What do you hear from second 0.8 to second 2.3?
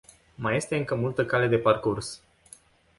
multă cale de parcurs.